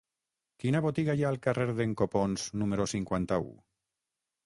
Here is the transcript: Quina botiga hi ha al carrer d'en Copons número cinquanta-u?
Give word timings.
Quina 0.63 0.81
botiga 0.85 1.15
hi 1.19 1.27
ha 1.27 1.27
al 1.35 1.37
carrer 1.45 1.69
d'en 1.81 1.95
Copons 2.01 2.49
número 2.65 2.91
cinquanta-u? 2.97 3.51